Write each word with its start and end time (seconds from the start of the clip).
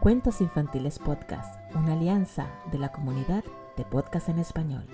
Cuentos 0.00 0.40
Infantiles 0.40 1.00
Podcast, 1.00 1.58
una 1.74 1.94
alianza 1.94 2.48
de 2.70 2.78
la 2.78 2.92
comunidad 2.92 3.42
de 3.76 3.84
podcast 3.84 4.28
en 4.28 4.38
español. 4.38 4.86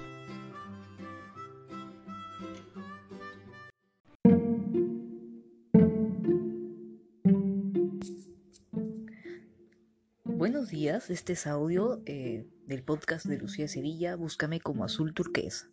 Buenos 10.25 10.71
días, 10.71 11.11
este 11.11 11.35
es 11.35 11.47
audio 11.47 12.01
eh, 12.07 12.47
del 12.67 12.83
podcast 12.83 13.27
de 13.27 13.37
Lucía 13.37 13.69
Sevilla, 13.69 14.17
Búscame 14.17 14.61
como 14.61 14.85
azul 14.85 15.13
turquesa. 15.13 15.69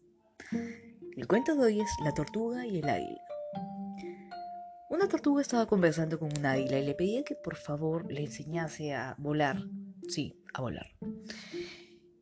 El 1.16 1.28
cuento 1.28 1.56
de 1.56 1.64
hoy 1.64 1.80
es 1.80 1.90
La 2.04 2.14
tortuga 2.14 2.66
y 2.68 2.80
el 2.80 2.90
águila. 2.90 3.31
Una 4.92 5.08
tortuga 5.08 5.42
estaba 5.42 5.68
conversando 5.68 6.20
con 6.20 6.38
un 6.38 6.46
águila 6.46 6.78
y 6.78 6.86
le 6.86 6.94
pedía 6.94 7.24
que 7.24 7.34
por 7.34 7.56
favor 7.56 8.12
le 8.12 8.26
enseñase 8.26 8.94
a 8.94 9.16
volar. 9.18 9.64
Sí, 10.10 10.36
a 10.54 10.60
volar. 10.60 10.86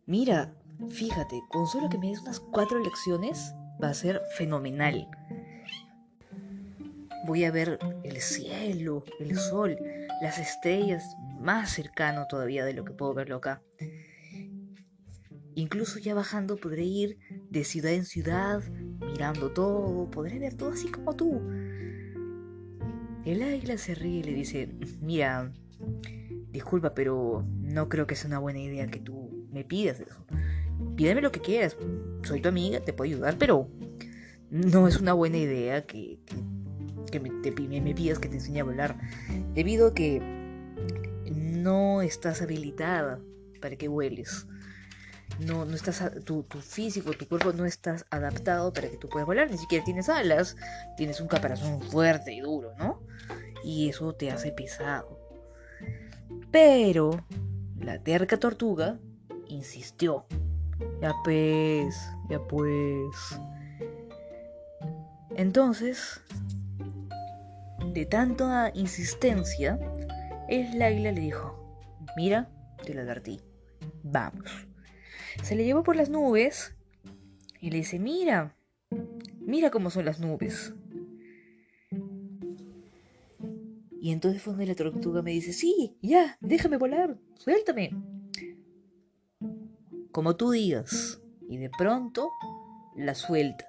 Mira, 0.06 0.54
fíjate, 0.92 1.42
con 1.50 1.66
solo 1.66 1.90
que 1.90 1.98
me 1.98 2.10
des 2.10 2.22
unas 2.22 2.40
cuatro 2.40 2.78
lecciones 2.78 3.56
va 3.84 3.90
a 3.90 3.96
ser 3.96 4.22
fenomenal. 4.38 5.10
Voy 7.26 7.44
a 7.44 7.52
ver 7.52 7.80
el 8.04 8.22
cielo, 8.22 9.04
el 9.20 9.36
sol, 9.36 9.76
las 10.22 10.38
estrellas 10.38 11.04
más 11.40 11.72
cercano 11.72 12.28
todavía 12.30 12.66
de 12.66 12.74
lo 12.74 12.86
que 12.86 12.94
puedo 12.94 13.16
verlo 13.16 13.38
acá. 13.38 13.64
Incluso 15.56 15.98
ya 15.98 16.14
bajando 16.14 16.56
podré 16.56 16.84
ir 16.84 17.18
de 17.50 17.64
ciudad 17.64 17.94
en 17.94 18.06
ciudad, 18.06 18.62
mirando 19.12 19.52
todo, 19.54 20.08
podré 20.12 20.38
ver 20.38 20.54
todo 20.54 20.70
así 20.70 20.92
como 20.92 21.16
tú. 21.16 21.42
El 23.26 23.44
águila 23.44 23.78
se 23.78 23.96
ríe 23.96 24.20
y 24.20 24.24
le 24.24 24.34
dice, 24.34 24.70
mira, 25.02 25.52
disculpa, 26.52 26.94
pero 26.94 27.46
no 27.62 27.90
creo 27.90 28.08
que 28.08 28.16
sea 28.16 28.28
una 28.28 28.40
buena 28.40 28.60
idea 28.60 28.88
que 28.88 29.00
tú 29.00 29.48
me 29.52 29.64
pidas 29.64 30.00
eso. 30.00 30.26
Pídeme 30.96 31.22
lo 31.22 31.32
que 31.32 31.42
quieras, 31.42 31.78
soy 32.24 32.42
tu 32.42 32.50
amiga, 32.50 32.80
te 32.80 32.94
puedo 32.94 33.12
ayudar, 33.12 33.38
pero 33.38 33.70
no 34.50 34.88
es 34.88 35.00
una 35.00 35.14
buena 35.14 35.38
idea 35.38 35.86
que, 35.86 36.20
que, 37.12 37.20
me, 37.20 37.30
pidas 37.94 38.20
que 38.20 38.30
te 38.30 38.36
enseñe 38.36 38.60
a 38.60 38.64
volar, 38.64 38.98
debido 39.54 39.88
a 39.88 39.94
que 39.94 40.22
no 41.32 42.02
estás 42.02 42.42
habilitada 42.42 43.20
para 43.62 43.76
que 43.76 43.88
vueles. 43.88 44.48
No, 45.40 45.64
no 45.64 45.76
estás, 45.76 46.04
tu, 46.26 46.44
tu, 46.44 46.60
físico, 46.60 47.14
tu 47.14 47.28
cuerpo 47.28 47.54
no 47.54 47.66
estás 47.66 48.06
adaptado 48.10 48.74
para 48.74 48.90
que 48.90 48.98
tú 48.98 49.08
puedas 49.08 49.26
volar, 49.26 49.50
ni 49.50 49.58
siquiera 49.58 49.86
tienes 49.86 50.10
alas, 50.10 50.58
tienes 50.98 51.22
un 51.22 51.28
caparazón 51.28 51.82
fuerte 51.82 52.34
y 52.34 52.42
duro, 52.42 52.74
¿no? 52.78 53.02
Y 53.64 53.90
eso 53.90 54.14
te 54.14 54.32
hace 54.32 54.52
pesado. 54.52 55.20
Pero 56.52 57.12
la 57.78 58.00
terca 58.00 58.38
tortuga 58.38 59.00
insistió. 59.48 60.26
Ya 61.02 61.14
pues, 61.24 61.96
ya 62.30 62.40
pues. 62.40 63.40
Entonces, 65.36 66.22
de 67.94 68.06
tanta 68.06 68.72
insistencia, 68.74 69.80
el 70.48 70.82
águila 70.82 71.12
le 71.12 71.22
dijo, 71.22 71.78
mira, 72.18 72.50
te 72.86 72.94
lo 72.94 73.02
advertí, 73.02 73.42
vamos. 74.04 74.68
Se 75.44 75.56
le 75.56 75.64
llevó 75.64 75.84
por 75.84 75.96
las 75.96 76.10
nubes 76.10 76.76
y 77.62 77.72
le 77.72 77.78
dice, 77.78 78.00
mira, 78.00 78.56
mira 79.40 79.70
cómo 79.70 79.90
son 79.90 80.06
las 80.06 80.20
nubes. 80.20 80.74
Y 84.02 84.12
entonces 84.12 84.42
fue 84.42 84.54
donde 84.54 84.68
la 84.68 84.76
tortuga 84.76 85.22
me 85.22 85.32
dice, 85.32 85.54
sí, 85.54 85.98
ya, 86.02 86.38
déjame 86.40 86.78
volar, 86.78 87.18
suéltame. 87.36 87.92
Como 90.12 90.36
tú 90.36 90.52
digas. 90.52 91.22
Y 91.50 91.58
de 91.58 91.70
pronto 91.78 92.30
la 92.96 93.16
suelta. 93.16 93.66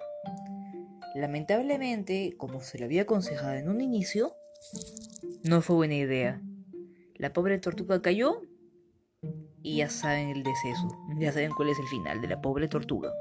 Lamentablemente, 1.15 2.34
como 2.37 2.60
se 2.60 2.78
lo 2.78 2.84
había 2.84 3.03
aconsejado 3.03 3.54
en 3.54 3.69
un 3.69 3.81
inicio, 3.81 4.34
no 5.43 5.62
fue 5.62 5.77
buena 5.77 5.94
idea. 5.94 6.41
La 7.16 7.33
pobre 7.33 7.59
tortuga 7.59 8.00
cayó 8.00 8.43
y 9.62 9.78
ya 9.78 9.91
saben 9.91 10.28
el 10.28 10.43
deceso, 10.43 10.88
ya 11.19 11.33
saben 11.33 11.50
cuál 11.50 11.71
es 11.71 11.78
el 11.78 11.87
final 11.87 12.21
de 12.21 12.28
la 12.28 12.41
pobre 12.41 12.69
tortuga. 12.69 13.12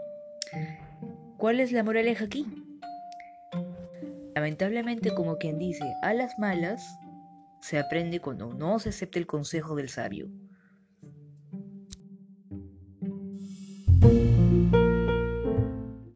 ¿Cuál 1.38 1.60
es 1.60 1.72
la 1.72 1.84
moraleja 1.84 2.26
aquí? 2.26 2.46
Lamentablemente, 4.36 5.14
como 5.14 5.38
quien 5.38 5.58
dice, 5.58 5.84
a 6.02 6.14
las 6.14 6.38
malas 6.38 6.98
se 7.62 7.80
aprende 7.80 8.20
cuando 8.20 8.54
no 8.54 8.80
se 8.80 8.90
acepta 8.90 9.20
el 9.20 9.28
consejo 9.28 9.76
del 9.76 9.90
sabio. 9.90 10.30